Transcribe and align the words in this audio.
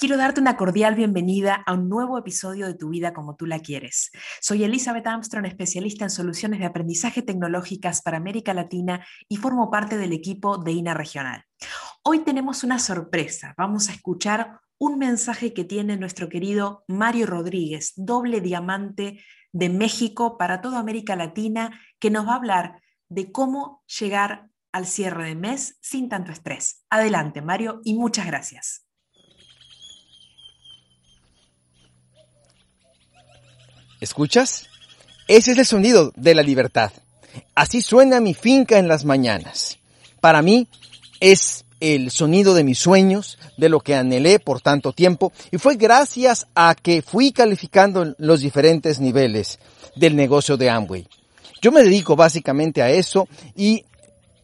Quiero 0.00 0.16
darte 0.16 0.40
una 0.40 0.56
cordial 0.56 0.94
bienvenida 0.94 1.56
a 1.66 1.72
un 1.72 1.88
nuevo 1.88 2.16
episodio 2.18 2.68
de 2.68 2.74
Tu 2.74 2.88
vida 2.88 3.12
como 3.12 3.34
tú 3.34 3.46
la 3.46 3.58
quieres. 3.58 4.12
Soy 4.40 4.62
Elizabeth 4.62 5.08
Armstrong, 5.08 5.44
especialista 5.44 6.04
en 6.04 6.10
soluciones 6.10 6.60
de 6.60 6.66
aprendizaje 6.66 7.20
tecnológicas 7.20 8.00
para 8.02 8.18
América 8.18 8.54
Latina 8.54 9.04
y 9.28 9.38
formo 9.38 9.72
parte 9.72 9.98
del 9.98 10.12
equipo 10.12 10.56
de 10.56 10.70
INA 10.70 10.94
Regional. 10.94 11.42
Hoy 12.04 12.20
tenemos 12.20 12.62
una 12.62 12.78
sorpresa. 12.78 13.54
Vamos 13.58 13.88
a 13.88 13.92
escuchar 13.92 14.60
un 14.78 14.98
mensaje 14.98 15.52
que 15.52 15.64
tiene 15.64 15.96
nuestro 15.96 16.28
querido 16.28 16.84
Mario 16.86 17.26
Rodríguez, 17.26 17.94
doble 17.96 18.40
diamante 18.40 19.24
de 19.50 19.68
México 19.68 20.38
para 20.38 20.60
toda 20.60 20.78
América 20.78 21.16
Latina, 21.16 21.76
que 21.98 22.10
nos 22.10 22.24
va 22.24 22.34
a 22.34 22.36
hablar 22.36 22.82
de 23.08 23.32
cómo 23.32 23.82
llegar 23.98 24.48
al 24.70 24.86
cierre 24.86 25.24
de 25.24 25.34
mes 25.34 25.76
sin 25.80 26.08
tanto 26.08 26.30
estrés. 26.30 26.84
Adelante, 26.88 27.42
Mario, 27.42 27.80
y 27.82 27.94
muchas 27.94 28.26
gracias. 28.26 28.87
¿Escuchas? 34.00 34.68
Ese 35.26 35.52
es 35.52 35.58
el 35.58 35.66
sonido 35.66 36.12
de 36.16 36.34
la 36.34 36.42
libertad. 36.42 36.92
Así 37.54 37.82
suena 37.82 38.20
mi 38.20 38.34
finca 38.34 38.78
en 38.78 38.88
las 38.88 39.04
mañanas. 39.04 39.78
Para 40.20 40.42
mí 40.42 40.68
es 41.20 41.64
el 41.80 42.10
sonido 42.10 42.54
de 42.54 42.64
mis 42.64 42.78
sueños, 42.78 43.38
de 43.56 43.68
lo 43.68 43.80
que 43.80 43.94
anhelé 43.94 44.38
por 44.38 44.60
tanto 44.60 44.92
tiempo, 44.92 45.32
y 45.50 45.58
fue 45.58 45.76
gracias 45.76 46.46
a 46.54 46.74
que 46.74 47.02
fui 47.02 47.32
calificando 47.32 48.14
los 48.18 48.40
diferentes 48.40 49.00
niveles 49.00 49.58
del 49.94 50.16
negocio 50.16 50.56
de 50.56 50.70
Amway. 50.70 51.06
Yo 51.60 51.72
me 51.72 51.82
dedico 51.82 52.16
básicamente 52.16 52.82
a 52.82 52.90
eso 52.90 53.28
y 53.56 53.84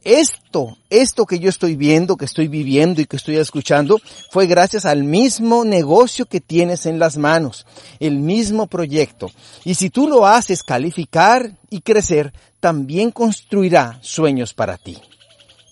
esto, 0.05 0.77
esto 0.91 1.27
que 1.27 1.39
yo 1.39 1.49
estoy 1.49 1.77
viendo, 1.77 2.17
que 2.17 2.27
estoy 2.27 2.49
viviendo 2.49 3.01
y 3.01 3.07
que 3.07 3.17
estoy 3.17 3.37
escuchando, 3.37 4.01
fue 4.31 4.47
gracias 4.47 4.85
al 4.85 5.03
mismo 5.05 5.65
negocio 5.65 6.27
que 6.27 6.41
tienes 6.41 6.87
en 6.87 6.99
las 6.99 7.17
manos, 7.17 7.67
el 8.01 8.19
mismo 8.19 8.67
proyecto. 8.67 9.31
Y 9.65 9.75
si 9.75 9.91
tú 9.91 10.07
lo 10.07 10.27
haces 10.27 10.63
calificar 10.63 11.57
y 11.71 11.81
crecer, 11.81 12.33
también 12.61 13.11
construirá 13.11 13.99
sueños 14.03 14.55
para 14.55 14.77
ti. 14.77 14.99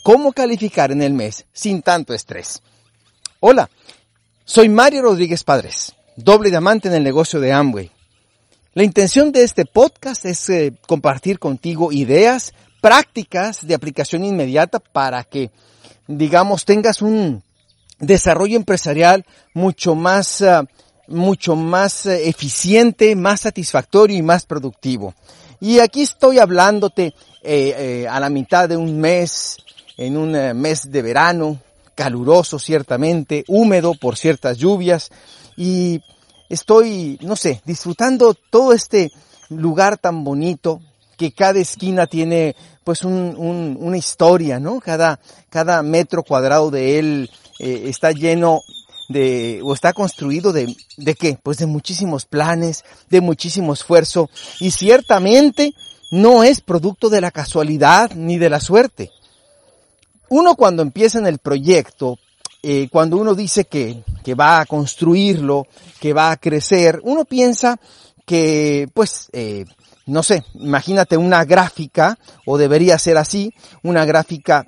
¿Cómo 0.02 0.32
calificar 0.32 0.90
en 0.90 1.02
el 1.02 1.12
mes 1.12 1.46
sin 1.52 1.82
tanto 1.82 2.12
estrés? 2.12 2.60
Hola, 3.40 3.70
soy 4.44 4.68
Mario 4.68 5.02
Rodríguez 5.02 5.44
Padres, 5.44 5.94
doble 6.16 6.50
diamante 6.50 6.88
en 6.88 6.94
el 6.94 7.04
negocio 7.04 7.38
de 7.38 7.52
Amway. 7.52 7.90
La 8.74 8.84
intención 8.84 9.32
de 9.32 9.42
este 9.42 9.66
podcast 9.66 10.24
es 10.24 10.48
eh, 10.48 10.72
compartir 10.86 11.38
contigo 11.38 11.92
ideas, 11.92 12.54
prácticas 12.82 13.64
de 13.64 13.74
aplicación 13.74 14.24
inmediata 14.24 14.80
para 14.80 15.22
que, 15.22 15.50
digamos, 16.08 16.64
tengas 16.64 17.00
un 17.00 17.42
desarrollo 18.00 18.56
empresarial 18.56 19.24
mucho 19.54 19.94
más, 19.94 20.42
ah, 20.42 20.64
mucho 21.06 21.54
más 21.54 22.06
eh, 22.06 22.28
eficiente, 22.28 23.14
más 23.14 23.42
satisfactorio 23.42 24.18
y 24.18 24.22
más 24.22 24.44
productivo. 24.44 25.14
Y 25.60 25.78
aquí 25.78 26.02
estoy 26.02 26.40
hablándote 26.40 27.14
eh, 27.44 28.02
eh, 28.02 28.08
a 28.10 28.18
la 28.18 28.28
mitad 28.28 28.68
de 28.68 28.76
un 28.76 28.98
mes, 28.98 29.58
en 29.96 30.16
un 30.16 30.32
mes 30.60 30.90
de 30.90 31.02
verano, 31.02 31.60
caluroso 31.94 32.58
ciertamente, 32.58 33.44
húmedo 33.46 33.94
por 33.94 34.16
ciertas 34.16 34.58
lluvias, 34.58 35.10
y 35.56 36.00
estoy, 36.48 37.16
no 37.22 37.36
sé, 37.36 37.62
disfrutando 37.64 38.34
todo 38.34 38.72
este 38.72 39.12
lugar 39.50 39.98
tan 39.98 40.24
bonito, 40.24 40.80
que 41.16 41.32
cada 41.32 41.60
esquina 41.60 42.06
tiene 42.06 42.56
pues 42.84 43.04
un, 43.04 43.76
una 43.78 43.96
historia, 43.96 44.58
¿no? 44.58 44.80
Cada, 44.80 45.20
cada 45.50 45.82
metro 45.82 46.22
cuadrado 46.22 46.70
de 46.70 46.98
él 46.98 47.30
eh, 47.58 47.84
está 47.86 48.12
lleno 48.12 48.60
de, 49.08 49.60
o 49.62 49.72
está 49.74 49.92
construido 49.92 50.52
de, 50.52 50.74
¿de 50.96 51.14
qué? 51.14 51.38
Pues 51.42 51.58
de 51.58 51.66
muchísimos 51.66 52.24
planes, 52.24 52.84
de 53.10 53.20
muchísimo 53.20 53.72
esfuerzo 53.72 54.30
y 54.58 54.70
ciertamente 54.70 55.74
no 56.10 56.42
es 56.42 56.60
producto 56.60 57.08
de 57.08 57.20
la 57.20 57.30
casualidad 57.30 58.12
ni 58.14 58.38
de 58.38 58.50
la 58.50 58.60
suerte. 58.60 59.10
Uno 60.28 60.56
cuando 60.56 60.82
empieza 60.82 61.18
en 61.18 61.26
el 61.26 61.38
proyecto, 61.38 62.18
eh, 62.62 62.88
cuando 62.90 63.16
uno 63.16 63.34
dice 63.34 63.64
que, 63.64 64.02
que 64.24 64.34
va 64.34 64.60
a 64.60 64.66
construirlo, 64.66 65.66
que 66.00 66.12
va 66.12 66.30
a 66.30 66.36
crecer, 66.36 67.00
uno 67.04 67.24
piensa 67.24 67.78
que 68.24 68.88
pues 68.94 69.28
eh, 69.32 69.64
no 70.06 70.22
sé, 70.22 70.44
imagínate 70.54 71.16
una 71.16 71.44
gráfica, 71.44 72.18
o 72.46 72.58
debería 72.58 72.98
ser 72.98 73.16
así, 73.16 73.54
una 73.82 74.04
gráfica 74.04 74.66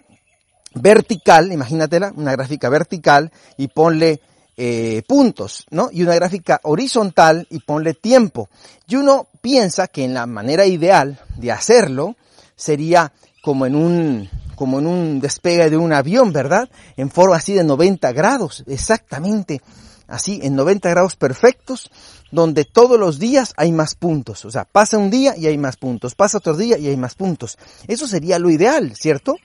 vertical, 0.74 1.52
imagínatela, 1.52 2.12
una 2.16 2.32
gráfica 2.32 2.68
vertical 2.68 3.30
y 3.56 3.68
ponle 3.68 4.20
eh, 4.56 5.02
puntos, 5.06 5.66
¿no? 5.70 5.88
Y 5.92 6.02
una 6.02 6.14
gráfica 6.14 6.60
horizontal 6.62 7.46
y 7.50 7.60
ponle 7.60 7.94
tiempo. 7.94 8.48
Y 8.86 8.96
uno 8.96 9.28
piensa 9.40 9.88
que 9.88 10.04
en 10.04 10.14
la 10.14 10.26
manera 10.26 10.66
ideal 10.66 11.20
de 11.36 11.52
hacerlo 11.52 12.16
sería 12.56 13.12
como 13.42 13.66
en 13.66 13.74
un, 13.74 14.30
como 14.54 14.78
en 14.78 14.86
un 14.86 15.20
despegue 15.20 15.70
de 15.70 15.76
un 15.76 15.92
avión, 15.92 16.32
¿verdad? 16.32 16.68
En 16.96 17.10
forma 17.10 17.36
así 17.36 17.52
de 17.52 17.64
90 17.64 18.12
grados, 18.12 18.64
exactamente 18.66 19.60
así 20.06 20.40
en 20.42 20.56
90 20.56 20.88
grados 20.90 21.16
perfectos, 21.16 21.90
donde 22.30 22.64
todos 22.64 22.98
los 22.98 23.18
días 23.18 23.54
hay 23.56 23.72
más 23.72 23.94
puntos. 23.94 24.44
O 24.44 24.50
sea, 24.50 24.64
pasa 24.64 24.98
un 24.98 25.10
día 25.10 25.36
y 25.36 25.46
hay 25.46 25.58
más 25.58 25.76
puntos, 25.76 26.14
pasa 26.14 26.38
otro 26.38 26.56
día 26.56 26.78
y 26.78 26.88
hay 26.88 26.96
más 26.96 27.14
puntos. 27.14 27.58
Eso 27.88 28.06
sería 28.06 28.38
lo 28.38 28.50
ideal, 28.50 28.94
¿cierto? 28.96 29.36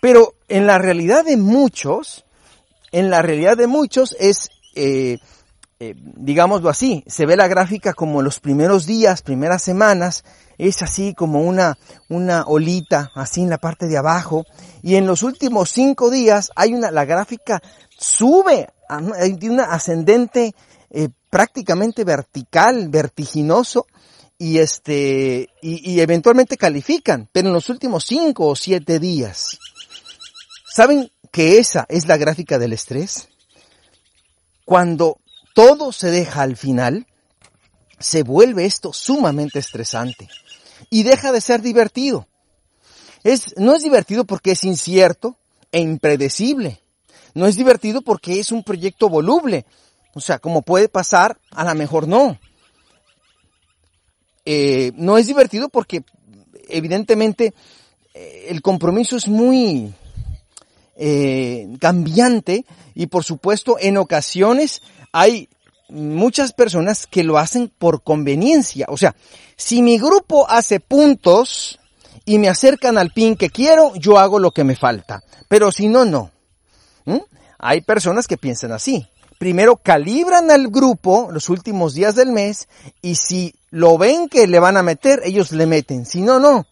Pero 0.00 0.34
en 0.48 0.66
la 0.66 0.78
realidad 0.78 1.24
de 1.24 1.36
muchos, 1.36 2.24
en 2.92 3.10
la 3.10 3.22
realidad 3.22 3.56
de 3.56 3.66
muchos 3.66 4.16
es, 4.18 4.50
eh, 4.74 5.18
eh, 5.78 5.94
digámoslo 5.96 6.70
así, 6.70 7.04
se 7.06 7.26
ve 7.26 7.36
la 7.36 7.48
gráfica 7.48 7.92
como 7.92 8.22
los 8.22 8.40
primeros 8.40 8.86
días, 8.86 9.20
primeras 9.20 9.62
semanas, 9.62 10.24
es 10.56 10.80
así 10.82 11.12
como 11.12 11.42
una, 11.42 11.76
una 12.08 12.44
olita, 12.44 13.10
así 13.14 13.42
en 13.42 13.50
la 13.50 13.58
parte 13.58 13.86
de 13.86 13.98
abajo, 13.98 14.46
y 14.82 14.94
en 14.96 15.06
los 15.06 15.22
últimos 15.22 15.70
cinco 15.70 16.10
días 16.10 16.50
hay 16.56 16.72
una, 16.72 16.90
la 16.90 17.04
gráfica 17.04 17.62
sube, 17.90 18.68
tiene 19.38 19.54
una 19.54 19.64
ascendente 19.64 20.54
eh, 20.88 21.10
prácticamente 21.28 22.04
vertical, 22.04 22.88
vertiginoso, 22.88 23.86
y 24.38 24.58
este, 24.58 25.50
y, 25.60 25.92
y, 25.92 26.00
eventualmente 26.00 26.56
califican, 26.56 27.28
pero 27.32 27.48
en 27.48 27.54
los 27.54 27.68
últimos 27.68 28.04
cinco 28.04 28.46
o 28.46 28.56
siete 28.56 28.98
días. 28.98 29.58
¿Saben 30.74 31.10
que 31.30 31.58
esa 31.58 31.86
es 31.88 32.06
la 32.06 32.18
gráfica 32.18 32.58
del 32.58 32.74
estrés? 32.74 33.28
Cuando 34.66 35.18
todo 35.56 35.90
se 35.90 36.10
deja 36.10 36.42
al 36.42 36.58
final, 36.58 37.06
se 37.98 38.22
vuelve 38.22 38.66
esto 38.66 38.92
sumamente 38.92 39.58
estresante 39.58 40.28
y 40.90 41.02
deja 41.02 41.32
de 41.32 41.40
ser 41.40 41.62
divertido. 41.62 42.28
No 43.56 43.74
es 43.74 43.82
divertido 43.82 44.26
porque 44.26 44.50
es 44.50 44.64
incierto 44.64 45.38
e 45.72 45.80
impredecible. 45.80 46.82
No 47.32 47.46
es 47.46 47.56
divertido 47.56 48.02
porque 48.02 48.38
es 48.38 48.52
un 48.52 48.64
proyecto 48.64 49.08
voluble. 49.08 49.64
O 50.12 50.20
sea, 50.20 50.38
como 50.38 50.60
puede 50.60 50.90
pasar, 50.90 51.38
a 51.50 51.64
lo 51.64 51.74
mejor 51.74 52.06
no. 52.06 52.38
Eh, 54.44 54.92
no 54.94 55.16
es 55.16 55.26
divertido 55.26 55.70
porque 55.70 56.04
evidentemente 56.68 57.54
eh, 58.12 58.48
el 58.50 58.60
compromiso 58.60 59.16
es 59.16 59.26
muy 59.26 59.90
eh, 60.96 61.66
cambiante 61.80 62.66
y 62.94 63.06
por 63.06 63.24
supuesto 63.24 63.78
en 63.80 63.96
ocasiones 63.96 64.82
hay 65.16 65.48
muchas 65.88 66.52
personas 66.52 67.06
que 67.06 67.24
lo 67.24 67.38
hacen 67.38 67.72
por 67.78 68.02
conveniencia. 68.02 68.84
O 68.90 68.98
sea, 68.98 69.16
si 69.56 69.80
mi 69.80 69.98
grupo 69.98 70.46
hace 70.50 70.78
puntos 70.78 71.80
y 72.26 72.38
me 72.38 72.50
acercan 72.50 72.98
al 72.98 73.12
pin 73.12 73.34
que 73.34 73.48
quiero, 73.48 73.94
yo 73.94 74.18
hago 74.18 74.38
lo 74.38 74.50
que 74.50 74.62
me 74.62 74.76
falta. 74.76 75.22
Pero 75.48 75.72
si 75.72 75.88
no, 75.88 76.04
no. 76.04 76.30
¿Mm? 77.06 77.20
Hay 77.58 77.80
personas 77.80 78.26
que 78.28 78.36
piensan 78.36 78.72
así. 78.72 79.08
Primero 79.38 79.76
calibran 79.76 80.50
al 80.50 80.68
grupo 80.68 81.28
los 81.32 81.48
últimos 81.48 81.94
días 81.94 82.14
del 82.14 82.30
mes 82.30 82.68
y 83.00 83.14
si 83.14 83.54
lo 83.70 83.96
ven 83.96 84.28
que 84.28 84.46
le 84.46 84.60
van 84.60 84.76
a 84.76 84.82
meter, 84.82 85.22
ellos 85.24 85.50
le 85.50 85.64
meten. 85.66 86.04
Si 86.04 86.20
no, 86.20 86.38
no. 86.38 86.66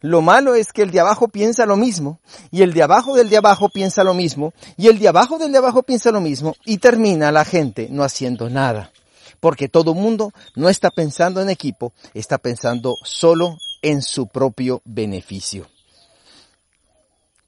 Lo 0.00 0.22
malo 0.22 0.54
es 0.54 0.72
que 0.72 0.82
el 0.82 0.92
de 0.92 1.00
abajo 1.00 1.28
piensa 1.28 1.66
lo 1.66 1.76
mismo, 1.76 2.20
y 2.50 2.62
el 2.62 2.72
de 2.72 2.82
abajo 2.82 3.16
del 3.16 3.28
de 3.28 3.36
abajo 3.36 3.68
piensa 3.68 4.04
lo 4.04 4.14
mismo, 4.14 4.52
y 4.76 4.86
el 4.86 4.98
de 4.98 5.08
abajo 5.08 5.38
del 5.38 5.50
de 5.50 5.58
abajo 5.58 5.82
piensa 5.82 6.12
lo 6.12 6.20
mismo, 6.20 6.54
y 6.64 6.78
termina 6.78 7.32
la 7.32 7.44
gente 7.44 7.88
no 7.90 8.04
haciendo 8.04 8.48
nada. 8.48 8.92
Porque 9.40 9.68
todo 9.68 9.94
mundo 9.94 10.32
no 10.54 10.68
está 10.68 10.90
pensando 10.90 11.40
en 11.40 11.50
equipo, 11.50 11.92
está 12.14 12.38
pensando 12.38 12.94
solo 13.04 13.58
en 13.82 14.02
su 14.02 14.28
propio 14.28 14.82
beneficio. 14.84 15.68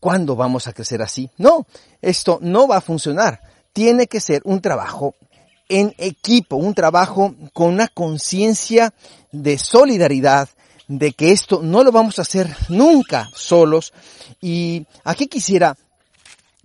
¿Cuándo 0.01 0.35
vamos 0.35 0.67
a 0.67 0.73
crecer 0.73 1.03
así? 1.03 1.31
No, 1.37 1.67
esto 2.01 2.39
no 2.41 2.67
va 2.67 2.79
a 2.79 2.81
funcionar. 2.81 3.41
Tiene 3.73 4.07
que 4.07 4.21
ser 4.21 4.41
un 4.45 4.61
trabajo 4.61 5.15
en 5.69 5.95
equipo, 5.99 6.57
un 6.57 6.75
trabajo 6.75 7.35
con 7.53 7.69
una 7.69 7.87
conciencia 7.87 8.93
de 9.31 9.59
solidaridad, 9.59 10.49
de 10.91 11.13
que 11.13 11.31
esto 11.31 11.61
no 11.63 11.85
lo 11.85 11.93
vamos 11.93 12.19
a 12.19 12.23
hacer 12.23 12.55
nunca 12.69 13.31
solos. 13.33 13.93
Y 14.41 14.87
aquí 15.05 15.29
quisiera 15.29 15.77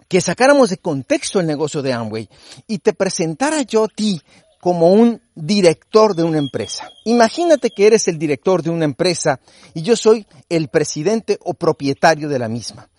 que 0.07 0.19
sacáramos 0.19 0.71
de 0.71 0.77
contexto 0.77 1.39
el 1.39 1.45
negocio 1.45 1.83
de 1.83 1.93
Amway 1.93 2.27
y 2.67 2.79
te 2.79 2.93
presentara 2.93 3.61
yo 3.61 3.83
a 3.83 3.87
ti 3.87 4.19
como 4.59 4.91
un 4.93 5.21
director 5.35 6.15
de 6.15 6.23
una 6.23 6.39
empresa. 6.39 6.89
Imagínate 7.03 7.69
que 7.69 7.85
eres 7.85 8.07
el 8.07 8.17
director 8.17 8.63
de 8.63 8.71
una 8.71 8.85
empresa 8.85 9.39
y 9.75 9.83
yo 9.83 9.95
soy 9.95 10.25
el 10.49 10.69
presidente 10.69 11.37
o 11.43 11.53
propietario 11.53 12.27
de 12.27 12.39
la 12.39 12.47
misma. 12.47 12.89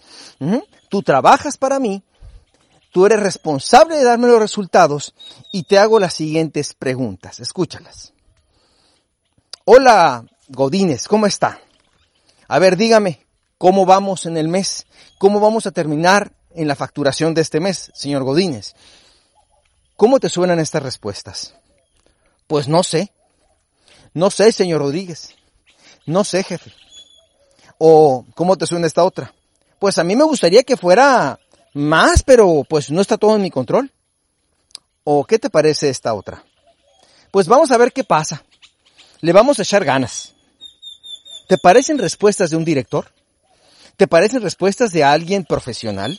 Tú 0.88 1.02
trabajas 1.02 1.56
para 1.56 1.80
mí, 1.80 2.04
tú 2.92 3.04
eres 3.04 3.18
responsable 3.18 3.96
de 3.96 4.04
darme 4.04 4.28
los 4.28 4.38
resultados 4.38 5.12
y 5.52 5.64
te 5.64 5.76
hago 5.76 5.98
las 5.98 6.14
siguientes 6.14 6.72
preguntas. 6.72 7.40
Escúchalas. 7.40 8.12
Hola, 9.64 10.24
Godínez, 10.48 11.08
¿cómo 11.08 11.26
está? 11.26 11.60
A 12.46 12.58
ver, 12.58 12.76
dígame, 12.76 13.26
¿cómo 13.58 13.84
vamos 13.84 14.26
en 14.26 14.36
el 14.36 14.48
mes? 14.48 14.86
¿Cómo 15.18 15.40
vamos 15.40 15.66
a 15.66 15.72
terminar 15.72 16.32
en 16.50 16.68
la 16.68 16.76
facturación 16.76 17.34
de 17.34 17.40
este 17.40 17.58
mes, 17.58 17.90
señor 17.94 18.22
Godínez? 18.22 18.74
¿Cómo 19.96 20.20
te 20.20 20.28
suenan 20.28 20.60
estas 20.60 20.82
respuestas? 20.82 21.54
Pues 22.46 22.68
no 22.68 22.82
sé. 22.82 23.12
No 24.14 24.30
sé, 24.30 24.52
señor 24.52 24.80
Rodríguez. 24.82 25.34
No 26.06 26.22
sé, 26.22 26.44
jefe. 26.44 26.72
¿O 27.78 28.24
cómo 28.34 28.56
te 28.56 28.66
suena 28.66 28.86
esta 28.86 29.04
otra? 29.04 29.34
Pues 29.80 29.98
a 29.98 30.04
mí 30.04 30.14
me 30.14 30.24
gustaría 30.24 30.62
que 30.62 30.76
fuera 30.76 31.40
más, 31.74 32.22
pero 32.22 32.64
pues 32.68 32.90
no 32.90 33.00
está 33.00 33.18
todo 33.18 33.34
en 33.34 33.42
mi 33.42 33.50
control. 33.50 33.92
¿O 35.02 35.24
qué 35.24 35.38
te 35.38 35.50
parece 35.50 35.88
esta 35.88 36.14
otra? 36.14 36.44
Pues 37.32 37.48
vamos 37.48 37.72
a 37.72 37.78
ver 37.78 37.92
qué 37.92 38.04
pasa. 38.04 38.44
Le 39.20 39.32
vamos 39.32 39.58
a 39.58 39.62
echar 39.62 39.84
ganas. 39.84 40.35
¿Te 41.48 41.58
parecen 41.58 41.98
respuestas 41.98 42.50
de 42.50 42.56
un 42.56 42.64
director? 42.64 43.06
¿Te 43.96 44.08
parecen 44.08 44.42
respuestas 44.42 44.92
de 44.92 45.04
alguien 45.04 45.44
profesional? 45.44 46.18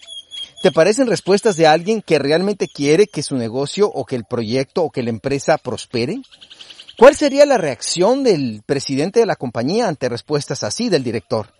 ¿Te 0.63 0.71
parecen 0.71 1.07
respuestas 1.07 1.57
de 1.57 1.67
alguien 1.67 2.01
que 2.01 2.17
realmente 2.17 2.67
quiere 2.67 3.07
que 3.07 3.23
su 3.23 3.35
negocio 3.35 3.87
o 3.87 4.05
que 4.05 4.15
el 4.15 4.23
proyecto 4.23 4.83
o 4.83 4.89
que 4.89 5.03
la 5.03 5.09
empresa 5.09 5.57
prospere? 5.57 6.21
¿Cuál 6.97 7.15
sería 7.15 7.45
la 7.45 7.57
reacción 7.57 8.23
del 8.23 8.63
presidente 8.65 9.19
de 9.19 9.25
la 9.25 9.35
compañía 9.35 9.87
ante 9.87 10.09
respuestas 10.09 10.63
así 10.63 10.89
del 10.89 11.03
director? 11.03 11.53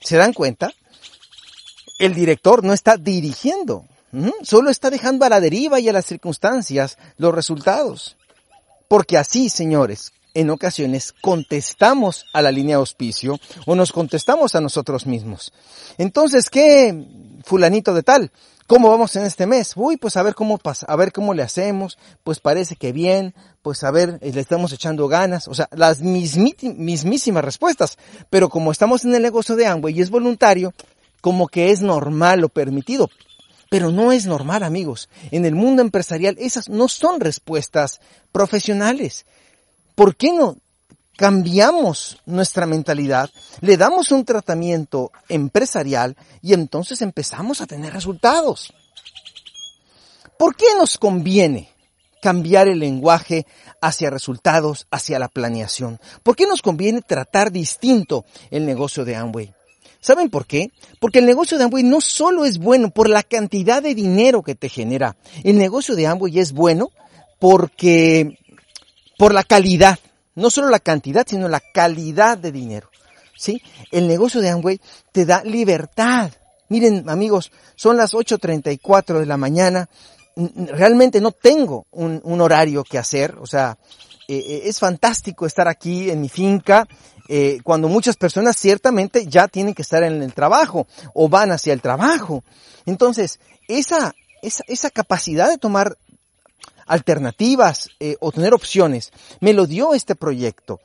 ¿Se 0.00 0.16
dan 0.16 0.32
cuenta? 0.32 0.72
El 1.98 2.14
director 2.14 2.64
no 2.64 2.72
está 2.72 2.96
dirigiendo, 2.96 3.84
solo 4.42 4.70
está 4.70 4.88
dejando 4.88 5.26
a 5.26 5.28
la 5.28 5.40
deriva 5.40 5.80
y 5.80 5.88
a 5.88 5.92
las 5.92 6.06
circunstancias 6.06 6.96
los 7.18 7.34
resultados. 7.34 8.16
Porque 8.88 9.18
así, 9.18 9.50
señores, 9.50 10.12
en 10.34 10.50
ocasiones 10.50 11.12
contestamos 11.20 12.26
a 12.32 12.42
la 12.42 12.50
línea 12.50 12.76
de 12.76 12.80
auspicio 12.80 13.38
o 13.66 13.74
nos 13.74 13.92
contestamos 13.92 14.54
a 14.54 14.60
nosotros 14.60 15.06
mismos. 15.06 15.52
Entonces, 15.98 16.50
¿qué 16.50 17.06
fulanito 17.44 17.94
de 17.94 18.02
tal? 18.02 18.30
¿Cómo 18.70 18.88
vamos 18.88 19.16
en 19.16 19.24
este 19.24 19.46
mes? 19.46 19.72
Uy, 19.74 19.96
pues 19.96 20.16
a 20.16 20.22
ver 20.22 20.36
cómo 20.36 20.56
pasa, 20.56 20.86
a 20.88 20.94
ver 20.94 21.10
cómo 21.10 21.34
le 21.34 21.42
hacemos, 21.42 21.98
pues 22.22 22.38
parece 22.38 22.76
que 22.76 22.92
bien, 22.92 23.34
pues 23.62 23.82
a 23.82 23.90
ver, 23.90 24.20
eh, 24.20 24.30
le 24.32 24.40
estamos 24.40 24.72
echando 24.72 25.08
ganas, 25.08 25.48
o 25.48 25.54
sea, 25.54 25.68
las 25.72 26.02
mismísimas 26.02 27.44
respuestas, 27.44 27.98
pero 28.30 28.48
como 28.48 28.70
estamos 28.70 29.04
en 29.04 29.12
el 29.16 29.22
negocio 29.22 29.56
de 29.56 29.66
Amway 29.66 29.98
y 29.98 30.02
es 30.02 30.10
voluntario, 30.10 30.72
como 31.20 31.48
que 31.48 31.72
es 31.72 31.82
normal 31.82 32.44
o 32.44 32.48
permitido, 32.48 33.10
pero 33.70 33.90
no 33.90 34.12
es 34.12 34.26
normal, 34.26 34.62
amigos. 34.62 35.08
En 35.32 35.46
el 35.46 35.56
mundo 35.56 35.82
empresarial 35.82 36.36
esas 36.38 36.68
no 36.68 36.86
son 36.86 37.18
respuestas 37.18 38.00
profesionales. 38.30 39.26
¿Por 40.00 40.16
qué 40.16 40.32
no 40.32 40.56
cambiamos 41.14 42.16
nuestra 42.24 42.64
mentalidad, 42.64 43.28
le 43.60 43.76
damos 43.76 44.12
un 44.12 44.24
tratamiento 44.24 45.12
empresarial 45.28 46.16
y 46.40 46.54
entonces 46.54 47.02
empezamos 47.02 47.60
a 47.60 47.66
tener 47.66 47.92
resultados? 47.92 48.72
¿Por 50.38 50.56
qué 50.56 50.64
nos 50.78 50.96
conviene 50.96 51.68
cambiar 52.22 52.66
el 52.66 52.78
lenguaje 52.78 53.46
hacia 53.82 54.08
resultados, 54.08 54.86
hacia 54.90 55.18
la 55.18 55.28
planeación? 55.28 56.00
¿Por 56.22 56.34
qué 56.34 56.46
nos 56.46 56.62
conviene 56.62 57.02
tratar 57.02 57.52
distinto 57.52 58.24
el 58.50 58.64
negocio 58.64 59.04
de 59.04 59.16
Amway? 59.16 59.52
¿Saben 60.00 60.30
por 60.30 60.46
qué? 60.46 60.72
Porque 60.98 61.18
el 61.18 61.26
negocio 61.26 61.58
de 61.58 61.64
Amway 61.64 61.82
no 61.82 62.00
solo 62.00 62.46
es 62.46 62.56
bueno 62.56 62.88
por 62.88 63.10
la 63.10 63.22
cantidad 63.22 63.82
de 63.82 63.94
dinero 63.94 64.42
que 64.42 64.54
te 64.54 64.70
genera, 64.70 65.18
el 65.44 65.58
negocio 65.58 65.94
de 65.94 66.06
Amway 66.06 66.38
es 66.38 66.52
bueno 66.52 66.88
porque 67.38 68.38
por 69.20 69.34
la 69.34 69.44
calidad, 69.44 69.98
no 70.34 70.48
solo 70.48 70.70
la 70.70 70.78
cantidad, 70.78 71.26
sino 71.28 71.46
la 71.46 71.60
calidad 71.60 72.38
de 72.38 72.52
dinero. 72.52 72.88
¿Sí? 73.36 73.60
El 73.90 74.08
negocio 74.08 74.40
de 74.40 74.48
Amway 74.48 74.80
te 75.12 75.26
da 75.26 75.44
libertad. 75.44 76.32
Miren, 76.70 77.06
amigos, 77.06 77.52
son 77.76 77.98
las 77.98 78.14
8.34 78.14 79.18
de 79.18 79.26
la 79.26 79.36
mañana. 79.36 79.90
Realmente 80.34 81.20
no 81.20 81.32
tengo 81.32 81.86
un, 81.90 82.40
horario 82.40 82.82
que 82.82 82.96
hacer. 82.96 83.36
O 83.42 83.46
sea, 83.46 83.76
eh, 84.26 84.38
eh, 84.38 84.62
es 84.64 84.78
fantástico 84.78 85.44
estar 85.44 85.68
aquí 85.68 86.10
en 86.10 86.22
mi 86.22 86.30
finca, 86.30 86.88
eh, 87.28 87.60
cuando 87.62 87.88
muchas 87.88 88.16
personas 88.16 88.56
ciertamente 88.56 89.26
ya 89.26 89.48
tienen 89.48 89.74
que 89.74 89.82
estar 89.82 90.02
en 90.02 90.22
el 90.22 90.32
trabajo 90.32 90.86
o 91.12 91.28
van 91.28 91.52
hacia 91.52 91.74
el 91.74 91.82
trabajo. 91.82 92.42
Entonces, 92.86 93.38
esa, 93.68 94.14
esa, 94.40 94.64
esa 94.66 94.88
capacidad 94.88 95.50
de 95.50 95.58
tomar 95.58 95.98
alternativas 96.90 97.88
eh, 98.00 98.16
o 98.20 98.32
tener 98.32 98.52
opciones. 98.52 99.12
Me 99.40 99.52
lo 99.52 99.66
dio 99.66 99.94
este 99.94 100.16
proyecto. 100.16 100.80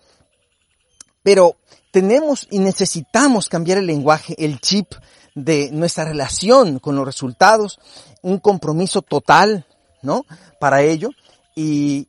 Pero 1.24 1.57
tenemos 1.92 2.48
y 2.52 2.60
necesitamos 2.60 3.50
cambiar 3.50 3.80
el 3.80 3.88
lenguaje, 3.88 4.36
el 4.38 4.62
chip 4.62 4.94
de 5.34 5.72
nuestra 5.72 6.06
relación 6.06 6.78
con 6.78 6.96
los 6.96 7.06
resultados, 7.06 7.80
un 8.22 8.38
compromiso 8.38 9.02
total, 9.02 9.66
¿no? 10.04 10.25
Para 10.60 10.84
ello. 10.84 11.10
Y, 11.56 12.07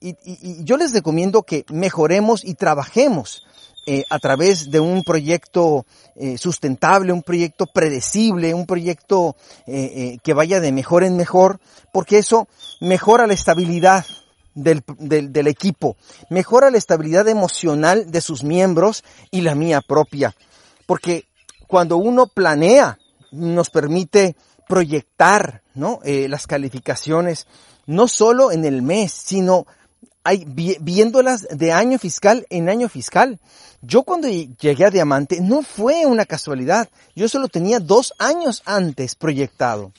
yo 0.65 0.77
les 0.77 0.93
recomiendo 0.93 1.45
que 1.45 1.65
mejoremos 1.71 2.45
y 2.45 2.55
trabajemos 2.55 3.47
eh, 3.89 4.05
a 4.11 4.19
través 4.19 4.73
de 4.73 4.81
un 4.81 5.05
proyecto 5.05 5.87
eh, 6.17 6.39
sustentable, 6.39 7.13
un 7.13 7.23
proyecto 7.23 7.67
predecible, 7.67 8.53
un 8.53 8.67
proyecto 8.67 9.37
eh, 9.65 10.19
que 10.25 10.35
vaya 10.35 10.59
de 10.59 10.73
mejor 10.73 11.05
en 11.05 11.17
mejor, 11.17 11.61
porque 11.93 12.19
eso 12.19 12.49
mejora 12.81 13.29
la 13.29 13.35
estabilidad 13.35 14.05
del, 14.55 14.83
del, 14.99 15.33
del 15.33 15.47
equipo, 15.47 15.97
mejora 16.31 16.71
la 16.71 16.79
estabilidad 16.79 17.29
emocional 17.29 18.11
de 18.11 18.21
sus 18.21 18.43
miembros 18.43 19.05
y 19.31 19.43
la 19.43 19.55
mía 19.55 19.81
propia, 19.81 20.35
porque 20.87 21.29
cuando 21.69 21.97
uno 21.97 22.27
planea, 22.27 22.99
nos 23.31 23.71
permite 23.71 24.35
proyectar 24.69 25.63
¿no? 25.75 26.01
las 26.05 26.49
calificaciones, 26.49 27.47
no 27.87 28.09
solo 28.09 28.51
en 28.51 28.65
el 28.65 28.83
mes, 28.83 29.13
sino 29.13 29.67
hay, 30.27 30.45
viéndolas 30.45 31.47
de 31.51 31.71
año 31.71 32.01
fiscal 32.01 32.47
en 32.51 32.69
año 32.69 32.89
fiscal. 32.89 33.39
Yo 33.81 34.03
cuando 34.03 34.27
llegué 34.27 34.85
a 34.85 34.91
Diamante 34.91 35.41
no 35.41 35.63
fue 35.63 36.05
una 36.05 36.25
casualidad, 36.25 36.89
yo 37.15 37.29
solo 37.29 37.47
tenía 37.47 37.79
dos 37.79 38.13
años 38.19 38.63
antes 38.65 39.15
proyectado. 39.15 39.93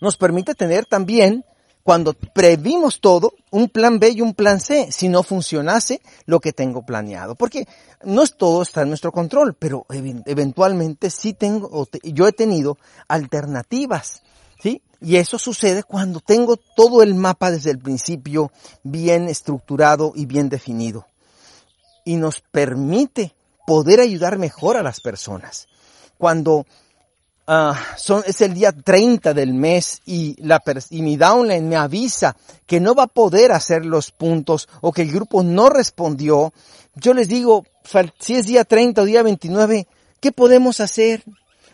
Nos 0.00 0.16
permite 0.16 0.54
tener 0.54 0.86
también, 0.86 1.44
cuando 1.82 2.14
previmos 2.14 3.00
todo, 3.00 3.34
un 3.50 3.68
plan 3.68 3.98
B 3.98 4.08
y 4.10 4.22
un 4.22 4.32
plan 4.32 4.58
C, 4.58 4.90
si 4.90 5.08
no 5.08 5.22
funcionase 5.22 6.00
lo 6.24 6.40
que 6.40 6.54
tengo 6.54 6.86
planeado. 6.86 7.34
Porque 7.34 7.68
no 8.04 8.22
es 8.22 8.38
todo 8.38 8.62
está 8.62 8.82
en 8.82 8.88
nuestro 8.88 9.12
control, 9.12 9.54
pero 9.54 9.84
eventualmente 9.90 11.10
sí 11.10 11.34
tengo, 11.34 11.86
yo 12.04 12.26
he 12.26 12.32
tenido 12.32 12.78
alternativas, 13.06 14.22
¿sí? 14.62 14.80
Y 15.00 15.16
eso 15.16 15.38
sucede 15.38 15.84
cuando 15.84 16.20
tengo 16.20 16.56
todo 16.56 17.02
el 17.02 17.14
mapa 17.14 17.50
desde 17.50 17.70
el 17.70 17.78
principio 17.78 18.50
bien 18.82 19.28
estructurado 19.28 20.12
y 20.14 20.26
bien 20.26 20.48
definido. 20.48 21.06
Y 22.04 22.16
nos 22.16 22.40
permite 22.40 23.34
poder 23.66 24.00
ayudar 24.00 24.38
mejor 24.38 24.76
a 24.76 24.82
las 24.82 25.00
personas. 25.00 25.68
Cuando 26.16 26.66
ah, 27.46 27.78
son, 27.96 28.24
es 28.26 28.40
el 28.40 28.54
día 28.54 28.72
30 28.72 29.34
del 29.34 29.54
mes 29.54 30.00
y, 30.04 30.34
la, 30.44 30.60
y 30.90 31.02
mi 31.02 31.16
downline 31.16 31.68
me 31.68 31.76
avisa 31.76 32.34
que 32.66 32.80
no 32.80 32.94
va 32.94 33.04
a 33.04 33.08
poder 33.08 33.52
hacer 33.52 33.84
los 33.84 34.10
puntos 34.10 34.68
o 34.80 34.90
que 34.90 35.02
el 35.02 35.12
grupo 35.12 35.44
no 35.44 35.70
respondió, 35.70 36.52
yo 36.96 37.14
les 37.14 37.28
digo, 37.28 37.64
si 38.18 38.34
es 38.34 38.46
día 38.46 38.64
30 38.64 39.02
o 39.02 39.04
día 39.04 39.22
29, 39.22 39.86
¿qué 40.20 40.32
podemos 40.32 40.80
hacer? 40.80 41.22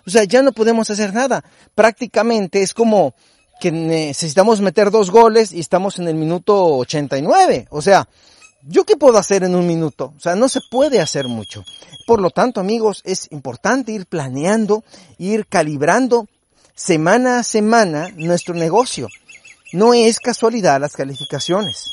O 0.07 0.11
sea, 0.11 0.25
ya 0.25 0.43
no 0.43 0.53
podemos 0.53 0.91
hacer 0.91 1.15
nada. 1.15 1.45
Prácticamente 1.75 2.63
es 2.63 2.75
como 2.75 3.15
que 3.61 3.73
necesitamos 3.73 4.61
meter 4.61 4.91
dos 4.91 5.11
goles 5.11 5.53
y 5.53 5.61
estamos 5.61 5.99
en 5.99 6.09
el 6.09 6.15
minuto 6.15 6.77
89. 6.77 7.69
O 7.71 7.81
sea, 7.81 8.09
¿Yo 8.67 8.85
qué 8.85 8.97
puedo 8.97 9.19
hacer 9.19 9.45
en 9.45 9.55
un 9.55 9.67
minuto? 9.67 10.15
O 10.17 10.21
sea, 10.21 10.35
no 10.37 10.49
se 10.49 10.61
puede 10.71 11.01
hacer 11.01 11.29
mucho. 11.29 11.65
Por 12.07 12.21
lo 12.21 12.31
tanto, 12.31 12.61
amigos, 12.61 13.03
es 13.05 13.31
importante 13.31 13.93
ir 13.93 14.07
planeando, 14.07 14.85
ir 15.19 15.47
calibrando 15.47 16.29
semana 16.75 17.39
a 17.39 17.43
semana 17.43 18.09
nuestro 18.17 18.55
negocio. 18.55 19.09
No 19.75 19.93
es 19.93 20.19
casualidad 20.19 20.81
las 20.81 20.95
calificaciones. 20.95 21.93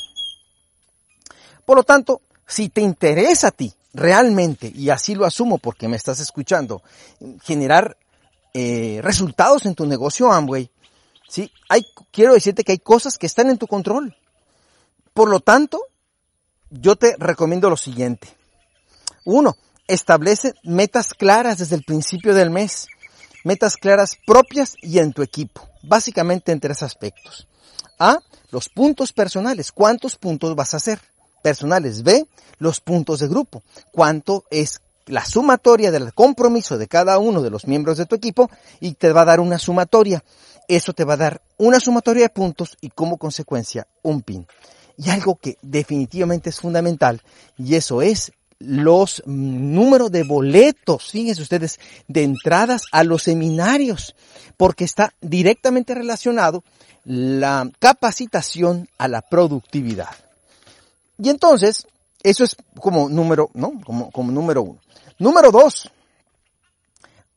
Por 1.66 1.76
lo 1.76 1.82
tanto, 1.82 2.22
si 2.46 2.70
te 2.70 2.80
interesa 2.80 3.48
a 3.48 3.52
ti 3.52 3.72
realmente, 3.92 4.72
y 4.74 4.88
así 4.88 5.14
lo 5.14 5.26
asumo 5.26 5.58
porque 5.58 5.88
me 5.88 5.96
estás 5.98 6.20
escuchando, 6.20 6.82
generar 7.42 7.98
eh, 8.54 9.00
resultados 9.02 9.66
en 9.66 9.74
tu 9.74 9.86
negocio 9.86 10.32
Amway, 10.32 10.70
¿sí? 11.28 11.50
hay, 11.68 11.86
quiero 12.10 12.34
decirte 12.34 12.64
que 12.64 12.72
hay 12.72 12.78
cosas 12.78 13.18
que 13.18 13.26
están 13.26 13.48
en 13.48 13.58
tu 13.58 13.66
control. 13.66 14.16
Por 15.14 15.28
lo 15.28 15.40
tanto, 15.40 15.80
yo 16.70 16.96
te 16.96 17.16
recomiendo 17.18 17.68
lo 17.68 17.76
siguiente. 17.76 18.28
Uno, 19.24 19.56
establece 19.86 20.54
metas 20.62 21.14
claras 21.14 21.58
desde 21.58 21.76
el 21.76 21.84
principio 21.84 22.34
del 22.34 22.50
mes. 22.50 22.88
Metas 23.44 23.76
claras 23.76 24.18
propias 24.26 24.76
y 24.80 24.98
en 24.98 25.12
tu 25.12 25.22
equipo. 25.22 25.68
Básicamente 25.82 26.52
en 26.52 26.60
tres 26.60 26.82
aspectos. 26.82 27.48
A, 27.98 28.18
los 28.50 28.68
puntos 28.68 29.12
personales. 29.12 29.72
¿Cuántos 29.72 30.16
puntos 30.16 30.54
vas 30.54 30.74
a 30.74 30.78
hacer? 30.78 31.00
Personales. 31.42 32.02
B, 32.02 32.26
los 32.58 32.80
puntos 32.80 33.20
de 33.20 33.28
grupo. 33.28 33.62
¿Cuánto 33.90 34.44
es 34.50 34.80
la 35.06 35.24
sumatoria 35.24 35.90
del 35.90 36.12
compromiso 36.14 36.78
de 36.78 36.88
cada 36.88 37.18
uno 37.18 37.42
de 37.42 37.50
los 37.50 37.66
miembros 37.66 37.98
de 37.98 38.06
tu 38.06 38.14
equipo? 38.14 38.50
Y 38.80 38.94
te 38.94 39.12
va 39.12 39.22
a 39.22 39.26
dar 39.26 39.40
una 39.40 39.58
sumatoria. 39.58 40.22
Eso 40.68 40.92
te 40.92 41.04
va 41.04 41.14
a 41.14 41.18
dar 41.18 41.42
una 41.58 41.80
sumatoria 41.80 42.24
de 42.24 42.28
puntos 42.30 42.76
y 42.80 42.90
como 42.90 43.18
consecuencia 43.18 43.86
un 44.02 44.22
pin 44.22 44.46
y 44.96 45.10
algo 45.10 45.36
que 45.36 45.58
definitivamente 45.62 46.50
es 46.50 46.60
fundamental, 46.60 47.22
y 47.58 47.74
eso 47.74 48.02
es 48.02 48.32
los 48.58 49.22
números 49.26 50.12
de 50.12 50.22
boletos, 50.22 51.10
fíjense 51.10 51.42
ustedes, 51.42 51.80
de 52.06 52.22
entradas 52.22 52.82
a 52.92 53.02
los 53.02 53.24
seminarios, 53.24 54.14
porque 54.56 54.84
está 54.84 55.14
directamente 55.20 55.94
relacionado 55.94 56.62
la 57.04 57.68
capacitación 57.80 58.88
a 58.98 59.08
la 59.08 59.22
productividad. 59.22 60.14
Y 61.18 61.30
entonces, 61.30 61.86
eso 62.22 62.44
es 62.44 62.56
como 62.80 63.08
número, 63.08 63.50
¿no? 63.54 63.72
Como, 63.84 64.10
como 64.10 64.32
número 64.32 64.62
uno. 64.62 64.80
Número 65.18 65.50
dos, 65.50 65.90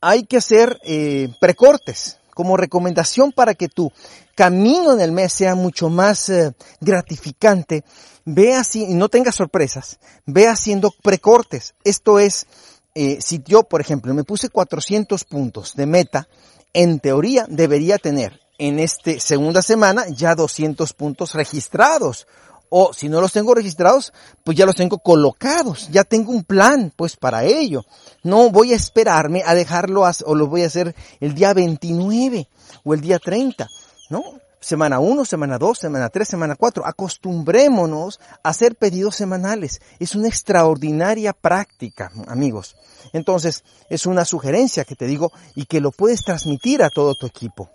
hay 0.00 0.24
que 0.24 0.38
hacer 0.38 0.78
eh, 0.84 1.28
precortes 1.40 2.18
como 2.34 2.56
recomendación 2.56 3.32
para 3.32 3.54
que 3.54 3.68
tu 3.68 3.90
camino 4.34 4.92
en 4.92 5.00
el 5.00 5.10
mes 5.10 5.32
sea 5.32 5.54
mucho 5.54 5.88
más 5.88 6.28
eh, 6.28 6.52
gratificante, 6.80 7.82
ve 8.24 8.54
así, 8.54 8.84
y 8.84 8.94
no 8.94 9.08
tengas 9.08 9.36
sorpresas, 9.36 9.98
ve 10.26 10.46
haciendo 10.46 10.92
precortes. 11.02 11.74
Esto 11.82 12.18
es, 12.18 12.46
eh, 12.94 13.18
si 13.20 13.42
yo, 13.46 13.62
por 13.62 13.80
ejemplo, 13.80 14.12
me 14.12 14.24
puse 14.24 14.50
400 14.50 15.24
puntos 15.24 15.74
de 15.76 15.86
meta, 15.86 16.28
en 16.74 17.00
teoría 17.00 17.46
debería 17.48 17.96
tener 17.96 18.38
en 18.58 18.78
esta 18.78 19.18
segunda 19.18 19.62
semana 19.62 20.06
ya 20.08 20.34
200 20.34 20.92
puntos 20.92 21.34
registrados 21.34 22.26
o 22.70 22.92
si 22.92 23.08
no 23.08 23.20
los 23.20 23.32
tengo 23.32 23.54
registrados, 23.54 24.12
pues 24.44 24.56
ya 24.56 24.66
los 24.66 24.76
tengo 24.76 24.98
colocados, 24.98 25.88
ya 25.90 26.04
tengo 26.04 26.32
un 26.32 26.44
plan 26.44 26.92
pues 26.94 27.16
para 27.16 27.44
ello. 27.44 27.84
No 28.22 28.50
voy 28.50 28.72
a 28.72 28.76
esperarme 28.76 29.42
a 29.44 29.54
dejarlo 29.54 30.04
o 30.24 30.34
lo 30.34 30.46
voy 30.46 30.62
a 30.62 30.66
hacer 30.66 30.94
el 31.20 31.34
día 31.34 31.54
29 31.54 32.48
o 32.84 32.94
el 32.94 33.00
día 33.00 33.18
30, 33.18 33.68
¿no? 34.10 34.22
Semana 34.58 34.98
1, 34.98 35.24
semana 35.24 35.58
2, 35.58 35.78
semana 35.78 36.08
3, 36.08 36.28
semana 36.28 36.56
4. 36.56 36.84
Acostumbrémonos 36.86 38.18
a 38.42 38.48
hacer 38.48 38.74
pedidos 38.74 39.14
semanales. 39.14 39.80
Es 40.00 40.16
una 40.16 40.26
extraordinaria 40.26 41.32
práctica, 41.34 42.10
amigos. 42.26 42.74
Entonces, 43.12 43.62
es 43.90 44.06
una 44.06 44.24
sugerencia 44.24 44.84
que 44.84 44.96
te 44.96 45.06
digo 45.06 45.30
y 45.54 45.66
que 45.66 45.80
lo 45.80 45.92
puedes 45.92 46.24
transmitir 46.24 46.82
a 46.82 46.90
todo 46.90 47.14
tu 47.14 47.26
equipo. 47.26 47.70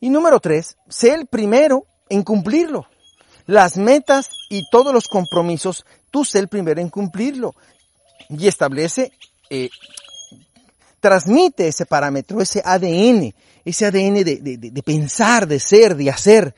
Y 0.00 0.10
número 0.10 0.40
3, 0.40 0.76
sé 0.88 1.14
el 1.14 1.26
primero 1.26 1.86
en 2.08 2.24
cumplirlo 2.24 2.86
las 3.46 3.76
metas 3.76 4.30
y 4.48 4.62
todos 4.70 4.92
los 4.92 5.08
compromisos, 5.08 5.84
tú 6.10 6.24
sé 6.24 6.38
el 6.38 6.48
primero 6.48 6.80
en 6.80 6.88
cumplirlo. 6.88 7.54
Y 8.28 8.46
establece, 8.46 9.12
eh, 9.50 9.68
transmite 11.00 11.68
ese 11.68 11.86
parámetro, 11.86 12.40
ese 12.40 12.62
ADN, 12.64 13.34
ese 13.64 13.86
ADN 13.86 14.24
de, 14.24 14.82
pensar, 14.84 15.46
de 15.46 15.60
ser, 15.60 15.96
de 15.96 16.10
hacer, 16.10 16.54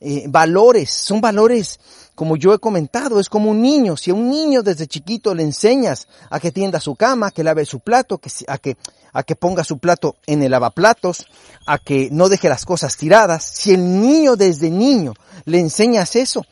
eh, 0.00 0.24
valores, 0.28 0.90
son 0.90 1.20
valores 1.20 1.80
como 2.18 2.36
yo 2.36 2.52
he 2.52 2.58
comentado, 2.58 3.20
es 3.20 3.28
como 3.28 3.48
un 3.52 3.62
niño. 3.62 3.96
Si 3.96 4.10
a 4.10 4.14
un 4.14 4.28
niño 4.28 4.64
desde 4.64 4.88
chiquito 4.88 5.36
le 5.36 5.44
enseñas 5.44 6.08
a 6.30 6.40
que 6.40 6.50
tienda 6.50 6.80
su 6.80 6.96
cama, 6.96 7.28
a 7.28 7.30
que 7.30 7.44
lave 7.44 7.64
su 7.64 7.78
plato, 7.78 8.20
a, 8.48 8.58
que, 8.58 8.76
a 9.12 9.22
que 9.22 9.36
ponga 9.36 9.62
su 9.62 9.78
plato 9.78 10.16
en 10.26 10.42
el 10.42 10.50
lavaplatos, 10.50 11.26
a 11.64 11.78
que 11.78 12.08
no 12.10 12.28
deje 12.28 12.48
las 12.48 12.64
cosas 12.64 12.96
tiradas, 12.96 13.44
si 13.44 13.72
el 13.72 14.00
niño 14.00 14.34
desde 14.34 14.68
niño 14.68 15.14
le 15.44 15.60
enseñas 15.60 16.16
eso, 16.16 16.44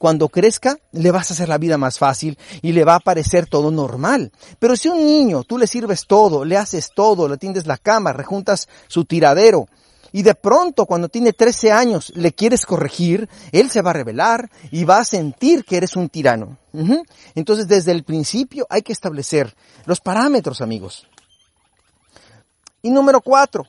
cuando 0.00 0.28
crezca 0.30 0.78
le 0.90 1.12
vas 1.12 1.30
a 1.30 1.34
hacer 1.34 1.48
la 1.48 1.58
vida 1.58 1.78
más 1.78 1.96
fácil 1.96 2.36
y 2.60 2.72
le 2.72 2.82
va 2.82 2.96
a 2.96 3.00
parecer 3.00 3.46
todo 3.46 3.70
normal. 3.70 4.32
Pero 4.58 4.74
si 4.74 4.88
a 4.88 4.94
un 4.94 5.06
niño 5.06 5.44
tú 5.44 5.58
le 5.58 5.68
sirves 5.68 6.08
todo, 6.08 6.44
le 6.44 6.56
haces 6.56 6.90
todo, 6.92 7.28
le 7.28 7.36
tiendes 7.36 7.68
la 7.68 7.78
cama, 7.78 8.12
rejuntas 8.12 8.68
su 8.88 9.04
tiradero, 9.04 9.68
y 10.14 10.22
de 10.22 10.36
pronto 10.36 10.86
cuando 10.86 11.08
tiene 11.08 11.32
13 11.32 11.72
años 11.72 12.12
le 12.14 12.30
quieres 12.30 12.64
corregir, 12.66 13.28
él 13.50 13.68
se 13.68 13.82
va 13.82 13.90
a 13.90 13.94
rebelar 13.94 14.48
y 14.70 14.84
va 14.84 14.98
a 14.98 15.04
sentir 15.04 15.64
que 15.64 15.76
eres 15.76 15.96
un 15.96 16.08
tirano. 16.08 16.56
Entonces 17.34 17.66
desde 17.66 17.90
el 17.90 18.04
principio 18.04 18.64
hay 18.70 18.82
que 18.82 18.92
establecer 18.92 19.56
los 19.86 20.00
parámetros, 20.00 20.60
amigos. 20.60 21.08
Y 22.80 22.90
número 22.90 23.22
cuatro, 23.22 23.66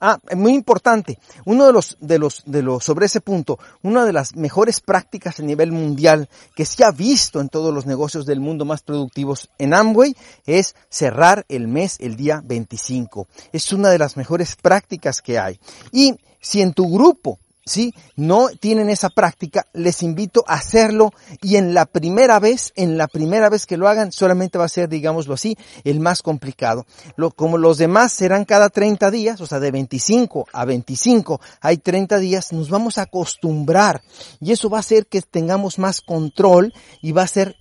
Ah, 0.00 0.18
muy 0.34 0.52
importante. 0.52 1.18
Uno 1.44 1.66
de 1.66 1.72
los, 1.72 1.96
de 2.00 2.18
los, 2.18 2.42
de 2.46 2.62
los, 2.62 2.84
sobre 2.84 3.06
ese 3.06 3.20
punto, 3.20 3.58
una 3.82 4.04
de 4.04 4.12
las 4.12 4.36
mejores 4.36 4.80
prácticas 4.80 5.40
a 5.40 5.42
nivel 5.42 5.72
mundial 5.72 6.28
que 6.54 6.66
se 6.66 6.84
ha 6.84 6.90
visto 6.90 7.40
en 7.40 7.48
todos 7.48 7.72
los 7.72 7.86
negocios 7.86 8.26
del 8.26 8.40
mundo 8.40 8.64
más 8.64 8.82
productivos 8.82 9.50
en 9.58 9.74
Amway 9.74 10.16
es 10.44 10.74
cerrar 10.88 11.44
el 11.48 11.68
mes 11.68 11.96
el 12.00 12.16
día 12.16 12.42
25. 12.44 13.28
Es 13.52 13.72
una 13.72 13.88
de 13.90 13.98
las 13.98 14.16
mejores 14.16 14.56
prácticas 14.56 15.22
que 15.22 15.38
hay. 15.38 15.58
Y 15.92 16.14
si 16.40 16.60
en 16.60 16.72
tu 16.72 16.92
grupo 16.92 17.38
si 17.66 17.94
no 18.14 18.48
tienen 18.48 18.88
esa 18.88 19.10
práctica, 19.10 19.66
les 19.72 20.04
invito 20.04 20.44
a 20.46 20.54
hacerlo 20.54 21.12
y 21.42 21.56
en 21.56 21.74
la 21.74 21.84
primera 21.84 22.38
vez, 22.38 22.72
en 22.76 22.96
la 22.96 23.08
primera 23.08 23.48
vez 23.48 23.66
que 23.66 23.76
lo 23.76 23.88
hagan, 23.88 24.12
solamente 24.12 24.56
va 24.56 24.66
a 24.66 24.68
ser, 24.68 24.88
digámoslo 24.88 25.34
así, 25.34 25.58
el 25.82 25.98
más 25.98 26.22
complicado. 26.22 26.86
Como 27.34 27.58
los 27.58 27.76
demás 27.78 28.12
serán 28.12 28.44
cada 28.44 28.70
30 28.70 29.10
días, 29.10 29.40
o 29.40 29.46
sea, 29.46 29.58
de 29.58 29.72
25 29.72 30.46
a 30.52 30.64
25 30.64 31.40
hay 31.60 31.78
30 31.78 32.18
días, 32.18 32.52
nos 32.52 32.70
vamos 32.70 32.98
a 32.98 33.02
acostumbrar 33.02 34.00
y 34.40 34.52
eso 34.52 34.70
va 34.70 34.78
a 34.78 34.80
hacer 34.80 35.06
que 35.06 35.20
tengamos 35.20 35.80
más 35.80 36.00
control 36.00 36.72
y 37.02 37.10
va 37.10 37.22
a 37.22 37.26
ser, 37.26 37.56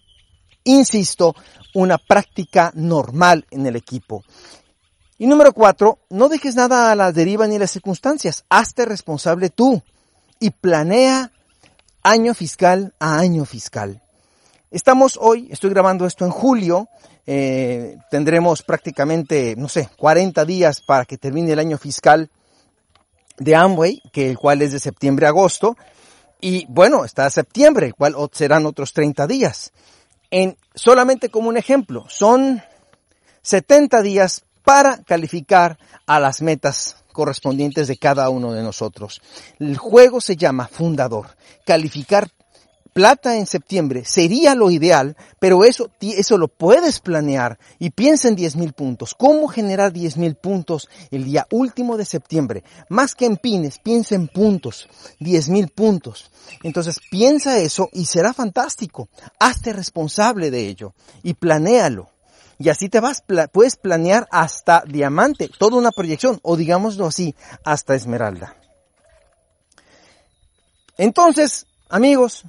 insisto, 0.63 1.35
una 1.73 1.97
práctica 1.97 2.71
normal 2.75 3.47
en 3.49 3.65
el 3.65 3.75
equipo. 3.75 4.23
Y 5.17 5.25
número 5.25 5.51
cuatro, 5.51 5.97
no 6.11 6.29
dejes 6.29 6.55
nada 6.55 6.91
a 6.91 6.95
la 6.95 7.11
deriva 7.11 7.47
ni 7.47 7.55
a 7.55 7.59
las 7.59 7.71
circunstancias. 7.71 8.45
Hazte 8.49 8.85
responsable 8.85 9.49
tú 9.49 9.81
y 10.45 10.51
planea 10.51 11.31
año 12.03 12.35
fiscal 12.35 12.93
a 12.99 13.17
año 13.17 13.45
fiscal. 13.45 14.03
Estamos 14.69 15.17
hoy, 15.19 15.47
estoy 15.49 15.71
grabando 15.71 16.05
esto 16.05 16.23
en 16.23 16.29
julio, 16.29 16.87
eh, 17.25 17.97
tendremos 18.11 18.61
prácticamente, 18.61 19.55
no 19.57 19.67
sé, 19.67 19.89
40 19.97 20.45
días 20.45 20.81
para 20.81 21.05
que 21.05 21.17
termine 21.17 21.53
el 21.53 21.57
año 21.57 21.79
fiscal 21.79 22.29
de 23.39 23.55
Amway, 23.55 24.03
que 24.13 24.29
el 24.29 24.37
cual 24.37 24.61
es 24.61 24.71
de 24.71 24.79
septiembre 24.79 25.25
a 25.25 25.29
agosto, 25.29 25.77
y 26.39 26.67
bueno, 26.69 27.05
está 27.05 27.27
septiembre, 27.31 27.87
el 27.87 27.95
cual 27.95 28.15
serán 28.31 28.67
otros 28.67 28.93
30 28.93 29.25
días. 29.25 29.73
En, 30.29 30.57
solamente 30.75 31.29
como 31.29 31.49
un 31.49 31.57
ejemplo, 31.57 32.05
son 32.07 32.61
70 33.41 34.03
días 34.03 34.44
para 34.65 35.03
calificar 35.03 35.77
a 36.05 36.19
las 36.19 36.41
metas 36.41 36.97
correspondientes 37.13 37.87
de 37.87 37.97
cada 37.97 38.29
uno 38.29 38.51
de 38.51 38.61
nosotros. 38.61 39.21
El 39.59 39.77
juego 39.77 40.19
se 40.19 40.35
llama 40.35 40.67
Fundador. 40.67 41.27
Calificar 41.65 42.29
plata 42.95 43.35
en 43.35 43.45
septiembre 43.45 44.05
sería 44.05 44.55
lo 44.55 44.71
ideal, 44.71 45.17
pero 45.37 45.65
eso, 45.65 45.91
eso 45.99 46.37
lo 46.37 46.47
puedes 46.47 47.01
planear 47.01 47.59
y 47.77 47.89
piensa 47.89 48.29
en 48.29 48.35
10 48.35 48.55
mil 48.55 48.71
puntos. 48.71 49.13
¿Cómo 49.13 49.49
generar 49.49 49.91
10 49.91 50.15
mil 50.15 50.35
puntos 50.35 50.87
el 51.11 51.25
día 51.25 51.45
último 51.51 51.97
de 51.97 52.05
septiembre? 52.05 52.63
Más 52.89 53.13
que 53.13 53.25
en 53.25 53.35
pines, 53.35 53.79
piensa 53.79 54.15
en 54.15 54.29
puntos, 54.29 54.87
10 55.19 55.49
mil 55.49 55.67
puntos. 55.67 56.31
Entonces 56.63 56.99
piensa 57.11 57.59
eso 57.59 57.89
y 57.91 58.05
será 58.05 58.33
fantástico. 58.33 59.09
Hazte 59.39 59.73
responsable 59.73 60.49
de 60.49 60.67
ello 60.67 60.93
y 61.21 61.33
planéalo. 61.33 62.14
Y 62.57 62.69
así 62.69 62.89
te 62.89 62.99
vas, 62.99 63.23
puedes 63.51 63.75
planear 63.75 64.27
hasta 64.31 64.83
diamante, 64.87 65.49
toda 65.57 65.77
una 65.77 65.91
proyección, 65.91 66.39
o 66.41 66.55
digámoslo 66.55 67.05
así, 67.07 67.35
hasta 67.63 67.95
esmeralda. 67.95 68.55
Entonces, 70.97 71.67
amigos, 71.89 72.45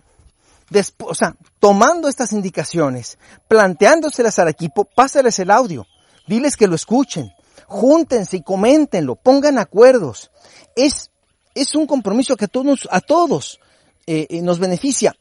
o 1.00 1.14
sea, 1.14 1.36
tomando 1.60 2.08
estas 2.08 2.32
indicaciones, 2.32 3.18
planteándoselas 3.48 4.38
al 4.38 4.48
equipo, 4.48 4.84
pásales 4.84 5.38
el 5.38 5.50
audio. 5.50 5.86
Diles 6.26 6.56
que 6.56 6.66
lo 6.66 6.74
escuchen. 6.74 7.32
Júntense 7.66 8.38
y 8.38 8.42
coméntenlo. 8.42 9.16
Pongan 9.16 9.58
acuerdos. 9.58 10.30
Es, 10.74 11.10
es 11.54 11.74
un 11.74 11.86
compromiso 11.86 12.36
que 12.36 12.46
a 12.46 12.48
todos, 12.48 12.88
a 12.90 13.00
todos 13.00 13.60
eh, 14.06 14.26
eh, 14.28 14.42
nos 14.42 14.58
beneficia. 14.58 15.16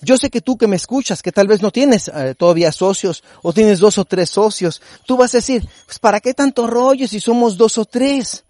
Yo 0.00 0.18
sé 0.18 0.28
que 0.28 0.42
tú 0.42 0.58
que 0.58 0.66
me 0.66 0.76
escuchas, 0.76 1.22
que 1.22 1.32
tal 1.32 1.48
vez 1.48 1.62
no 1.62 1.70
tienes 1.70 2.08
eh, 2.08 2.34
todavía 2.36 2.70
socios 2.70 3.24
o 3.42 3.52
tienes 3.52 3.78
dos 3.78 3.96
o 3.96 4.04
tres 4.04 4.28
socios, 4.28 4.82
tú 5.06 5.16
vas 5.16 5.34
a 5.34 5.38
decir, 5.38 5.66
pues 5.86 5.98
¿para 5.98 6.20
qué 6.20 6.34
tanto 6.34 6.66
rollo 6.66 7.08
si 7.08 7.18
somos 7.18 7.56
dos 7.56 7.78
o 7.78 7.86
tres? 7.86 8.44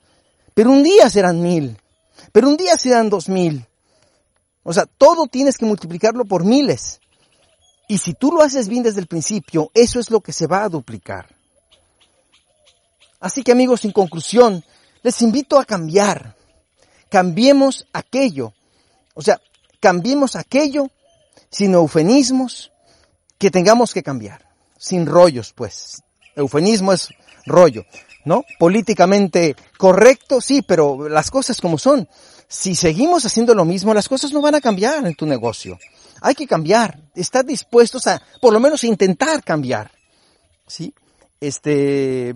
Pero 0.54 0.70
un 0.70 0.82
día 0.82 1.08
serán 1.08 1.40
mil, 1.40 1.78
pero 2.32 2.48
un 2.48 2.56
día 2.56 2.76
serán 2.76 3.08
dos 3.08 3.28
mil. 3.28 3.64
O 4.64 4.72
sea, 4.72 4.86
todo 4.86 5.28
tienes 5.28 5.56
que 5.56 5.66
multiplicarlo 5.66 6.24
por 6.24 6.44
miles. 6.44 7.00
Y 7.86 7.98
si 7.98 8.14
tú 8.14 8.32
lo 8.32 8.42
haces 8.42 8.66
bien 8.66 8.82
desde 8.82 9.00
el 9.00 9.06
principio, 9.06 9.70
eso 9.74 10.00
es 10.00 10.10
lo 10.10 10.20
que 10.20 10.32
se 10.32 10.48
va 10.48 10.64
a 10.64 10.68
duplicar. 10.68 11.28
Así 13.20 13.44
que 13.44 13.52
amigos, 13.52 13.84
en 13.84 13.92
conclusión, 13.92 14.64
les 15.04 15.22
invito 15.22 15.60
a 15.60 15.64
cambiar. 15.64 16.34
Cambiemos 17.08 17.86
aquello. 17.92 18.52
O 19.14 19.22
sea, 19.22 19.40
cambiemos 19.78 20.34
aquello 20.34 20.90
sin 21.50 21.74
eufemismos 21.74 22.72
que 23.38 23.50
tengamos 23.50 23.92
que 23.92 24.02
cambiar. 24.02 24.46
Sin 24.78 25.06
rollos, 25.06 25.52
pues. 25.52 26.02
Eufemismo 26.34 26.92
es 26.92 27.08
rollo, 27.46 27.84
¿no? 28.24 28.44
Políticamente 28.58 29.56
correcto, 29.78 30.40
sí, 30.40 30.62
pero 30.62 31.08
las 31.08 31.30
cosas 31.30 31.60
como 31.60 31.78
son. 31.78 32.08
Si 32.48 32.74
seguimos 32.74 33.24
haciendo 33.24 33.54
lo 33.54 33.64
mismo, 33.64 33.94
las 33.94 34.08
cosas 34.08 34.32
no 34.32 34.40
van 34.40 34.54
a 34.54 34.60
cambiar 34.60 35.06
en 35.06 35.14
tu 35.14 35.26
negocio. 35.26 35.78
Hay 36.20 36.34
que 36.34 36.46
cambiar. 36.46 36.98
Estar 37.14 37.44
dispuestos 37.44 38.06
a, 38.06 38.22
por 38.40 38.52
lo 38.52 38.60
menos, 38.60 38.84
intentar 38.84 39.42
cambiar. 39.42 39.90
¿Sí? 40.66 40.94
Este, 41.40 42.34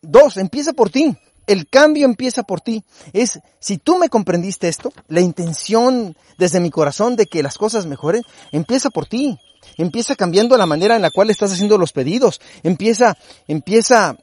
dos, 0.00 0.36
empieza 0.36 0.72
por 0.72 0.90
ti. 0.90 1.16
El 1.50 1.66
cambio 1.66 2.04
empieza 2.04 2.44
por 2.44 2.60
ti. 2.60 2.84
Es, 3.12 3.40
si 3.58 3.76
tú 3.76 3.98
me 3.98 4.08
comprendiste 4.08 4.68
esto, 4.68 4.92
la 5.08 5.20
intención 5.20 6.16
desde 6.38 6.60
mi 6.60 6.70
corazón 6.70 7.16
de 7.16 7.26
que 7.26 7.42
las 7.42 7.58
cosas 7.58 7.86
mejoren, 7.86 8.22
empieza 8.52 8.88
por 8.88 9.06
ti. 9.06 9.36
Empieza 9.76 10.14
cambiando 10.14 10.56
la 10.56 10.66
manera 10.66 10.94
en 10.94 11.02
la 11.02 11.10
cual 11.10 11.28
estás 11.28 11.50
haciendo 11.50 11.76
los 11.76 11.90
pedidos. 11.90 12.40
Empieza, 12.62 13.18
empieza 13.48 14.16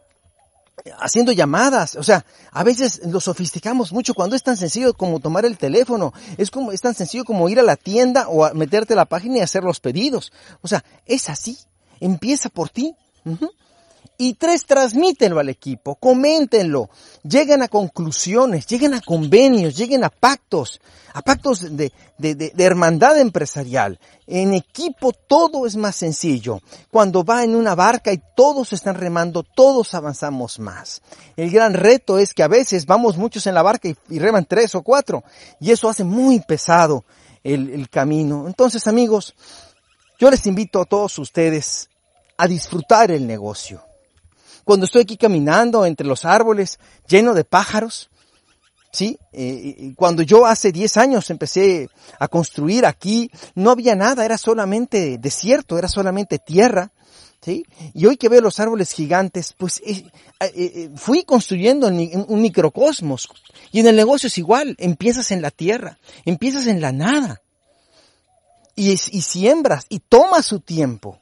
haciendo 1.01 1.33
llamadas. 1.33 1.97
O 1.97 2.03
sea, 2.03 2.25
a 2.49 2.63
veces 2.63 3.01
lo 3.05 3.19
sofisticamos 3.19 3.91
mucho 3.91 4.13
cuando 4.13 4.37
es 4.37 4.43
tan 4.43 4.55
sencillo 4.55 4.93
como 4.93 5.19
tomar 5.19 5.45
el 5.45 5.57
teléfono. 5.57 6.13
Es 6.37 6.49
como, 6.49 6.71
es 6.71 6.79
tan 6.79 6.95
sencillo 6.95 7.25
como 7.25 7.49
ir 7.49 7.59
a 7.59 7.63
la 7.63 7.75
tienda 7.75 8.29
o 8.29 8.45
a 8.45 8.53
meterte 8.53 8.93
a 8.93 8.95
la 8.95 9.03
página 9.03 9.39
y 9.39 9.41
hacer 9.41 9.65
los 9.65 9.81
pedidos. 9.81 10.31
O 10.61 10.69
sea, 10.69 10.81
es 11.05 11.27
así. 11.27 11.57
Empieza 11.99 12.47
por 12.47 12.69
ti. 12.69 12.95
Y 14.19 14.33
tres, 14.33 14.65
transmítenlo 14.65 15.39
al 15.39 15.49
equipo, 15.49 15.93
coméntenlo, 15.93 16.89
lleguen 17.21 17.61
a 17.61 17.67
conclusiones, 17.67 18.65
lleguen 18.65 18.95
a 18.95 19.01
convenios, 19.01 19.77
lleguen 19.77 20.03
a 20.03 20.09
pactos, 20.09 20.81
a 21.13 21.21
pactos 21.21 21.77
de, 21.77 21.91
de, 22.17 22.51
hermandad 22.57 23.19
empresarial. 23.19 23.99
En 24.25 24.55
equipo 24.55 25.13
todo 25.13 25.67
es 25.67 25.75
más 25.75 25.95
sencillo. 25.95 26.61
Cuando 26.89 27.23
va 27.23 27.43
en 27.43 27.55
una 27.55 27.75
barca 27.75 28.11
y 28.11 28.19
todos 28.35 28.73
están 28.73 28.95
remando, 28.95 29.43
todos 29.43 29.93
avanzamos 29.93 30.57
más. 30.57 31.03
El 31.35 31.51
gran 31.51 31.75
reto 31.75 32.17
es 32.17 32.33
que 32.33 32.41
a 32.41 32.47
veces 32.47 32.87
vamos 32.87 33.17
muchos 33.17 33.45
en 33.45 33.53
la 33.53 33.61
barca 33.61 33.87
y, 33.87 34.17
reman 34.17 34.45
tres 34.45 34.73
o 34.73 34.81
cuatro, 34.81 35.23
y 35.59 35.69
eso 35.69 35.89
hace 35.89 36.03
muy 36.03 36.39
pesado 36.39 37.05
el 37.43 37.87
camino. 37.87 38.45
Entonces 38.47 38.87
amigos, 38.87 39.35
yo 40.19 40.31
les 40.31 40.47
invito 40.47 40.81
a 40.81 40.85
todos 40.85 41.19
ustedes 41.19 41.87
a 42.35 42.47
disfrutar 42.47 43.11
el 43.11 43.27
negocio 43.27 43.86
cuando 44.67 44.85
estoy 44.85 45.03
aquí 45.03 45.15
caminando 45.15 45.85
entre 45.85 46.05
los 46.05 46.25
árboles 46.25 46.77
lleno 47.07 47.33
de 47.33 47.45
pájaros, 47.45 48.09
¿sí? 48.91 49.17
Eh, 49.31 49.93
cuando 49.95 50.23
yo 50.23 50.45
hace 50.45 50.73
10 50.73 50.97
años 50.97 51.29
empecé 51.29 51.87
a 52.19 52.27
construir 52.27 52.85
aquí, 52.85 53.31
no 53.55 53.71
había 53.71 53.95
nada, 53.95 54.25
era 54.25 54.37
solamente 54.37 55.19
desierto, 55.19 55.77
era 55.77 55.87
solamente 55.87 56.37
tierra, 56.37 56.91
¿sí? 57.41 57.65
Y 57.93 58.07
hoy 58.07 58.17
que 58.17 58.27
veo 58.27 58.41
los 58.41 58.59
árboles 58.59 58.91
gigantes, 58.91 59.55
pues 59.57 59.81
eh, 59.85 60.03
eh, 60.41 60.89
fui 60.97 61.23
construyendo 61.23 61.87
un 61.87 62.41
microcosmos. 62.41 63.29
Y 63.71 63.79
en 63.79 63.87
el 63.87 63.95
negocio 63.95 64.27
es 64.27 64.37
igual, 64.37 64.75
empiezas 64.79 65.31
en 65.31 65.41
la 65.41 65.51
tierra, 65.51 65.97
empiezas 66.25 66.67
en 66.67 66.81
la 66.81 66.91
nada. 66.91 67.41
Y, 68.75 68.91
y 68.91 69.21
siembras 69.21 69.85
y 69.87 69.99
toma 69.99 70.43
su 70.43 70.59
tiempo. 70.59 71.21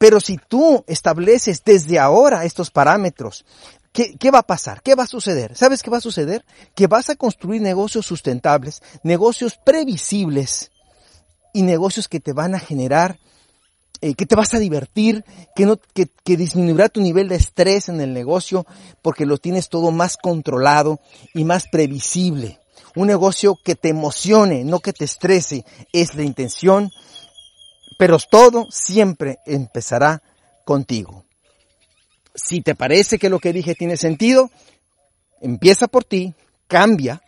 Pero 0.00 0.18
si 0.18 0.38
tú 0.38 0.82
estableces 0.86 1.62
desde 1.62 1.98
ahora 1.98 2.46
estos 2.46 2.70
parámetros, 2.70 3.44
¿qué, 3.92 4.16
¿qué, 4.16 4.30
va 4.30 4.38
a 4.38 4.46
pasar? 4.46 4.80
¿Qué 4.80 4.94
va 4.94 5.02
a 5.02 5.06
suceder? 5.06 5.54
¿Sabes 5.54 5.82
qué 5.82 5.90
va 5.90 5.98
a 5.98 6.00
suceder? 6.00 6.42
Que 6.74 6.86
vas 6.86 7.10
a 7.10 7.16
construir 7.16 7.60
negocios 7.60 8.06
sustentables, 8.06 8.80
negocios 9.02 9.58
previsibles 9.62 10.70
y 11.52 11.60
negocios 11.60 12.08
que 12.08 12.18
te 12.18 12.32
van 12.32 12.54
a 12.54 12.60
generar, 12.60 13.18
eh, 14.00 14.14
que 14.14 14.24
te 14.24 14.36
vas 14.36 14.54
a 14.54 14.58
divertir, 14.58 15.22
que, 15.54 15.66
no, 15.66 15.78
que, 15.92 16.08
que 16.24 16.38
disminuirá 16.38 16.88
tu 16.88 17.02
nivel 17.02 17.28
de 17.28 17.36
estrés 17.36 17.90
en 17.90 18.00
el 18.00 18.14
negocio 18.14 18.64
porque 19.02 19.26
lo 19.26 19.36
tienes 19.36 19.68
todo 19.68 19.90
más 19.90 20.16
controlado 20.16 20.98
y 21.34 21.44
más 21.44 21.68
previsible. 21.68 22.58
Un 22.96 23.08
negocio 23.08 23.58
que 23.62 23.74
te 23.74 23.90
emocione, 23.90 24.64
no 24.64 24.80
que 24.80 24.94
te 24.94 25.04
estrese, 25.04 25.66
es 25.92 26.14
la 26.14 26.22
intención 26.22 26.90
pero 28.00 28.16
todo 28.18 28.66
siempre 28.70 29.40
empezará 29.44 30.22
contigo. 30.64 31.26
Si 32.34 32.62
te 32.62 32.74
parece 32.74 33.18
que 33.18 33.28
lo 33.28 33.38
que 33.40 33.52
dije 33.52 33.74
tiene 33.74 33.98
sentido, 33.98 34.50
empieza 35.42 35.86
por 35.86 36.04
ti, 36.04 36.32
cambia, 36.66 37.20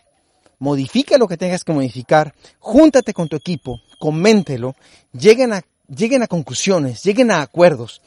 modifica 0.58 1.18
lo 1.18 1.28
que 1.28 1.37
tengas 1.37 1.62
que 1.62 1.74
modificar, 1.74 2.35
júntate 2.58 3.12
con 3.12 3.28
tu 3.28 3.37
equipo, 3.37 3.82
coméntelo, 3.98 4.74
lleguen 5.12 5.52
a, 5.52 5.62
lleguen 5.88 6.22
a 6.22 6.26
conclusiones, 6.26 7.02
lleguen 7.02 7.32
a 7.32 7.42
acuerdos 7.42 8.00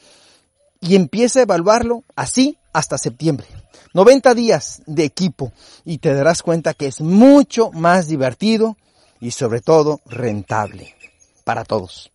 y 0.80 0.96
empieza 0.96 1.38
a 1.38 1.42
evaluarlo 1.44 2.02
así 2.16 2.58
hasta 2.72 2.98
septiembre. 2.98 3.46
90 3.94 4.34
días 4.34 4.82
de 4.86 5.04
equipo 5.04 5.52
y 5.84 5.98
te 5.98 6.12
darás 6.12 6.42
cuenta 6.42 6.74
que 6.74 6.88
es 6.88 7.00
mucho 7.00 7.70
más 7.70 8.08
divertido 8.08 8.76
y 9.20 9.30
sobre 9.30 9.60
todo 9.60 10.00
rentable 10.06 10.96
para 11.44 11.64
todos. 11.64 12.10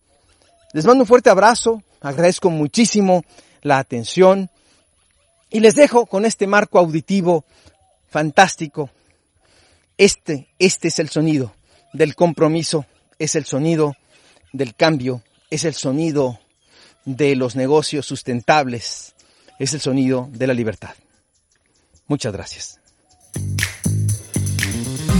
Les 0.72 0.86
mando 0.86 1.02
un 1.02 1.06
fuerte 1.06 1.30
abrazo, 1.30 1.82
agradezco 2.00 2.50
muchísimo 2.50 3.24
la 3.60 3.78
atención 3.78 4.50
y 5.50 5.60
les 5.60 5.74
dejo 5.74 6.06
con 6.06 6.24
este 6.24 6.46
marco 6.46 6.78
auditivo 6.78 7.44
fantástico. 8.08 8.90
Este, 9.98 10.48
este 10.58 10.88
es 10.88 10.98
el 10.98 11.10
sonido 11.10 11.54
del 11.92 12.14
compromiso, 12.14 12.86
es 13.18 13.34
el 13.34 13.44
sonido 13.44 13.94
del 14.52 14.74
cambio, 14.74 15.22
es 15.50 15.64
el 15.64 15.74
sonido 15.74 16.40
de 17.04 17.36
los 17.36 17.54
negocios 17.54 18.06
sustentables, 18.06 19.14
es 19.58 19.74
el 19.74 19.80
sonido 19.80 20.28
de 20.32 20.46
la 20.46 20.54
libertad. 20.54 20.94
Muchas 22.06 22.32
gracias. 22.32 22.81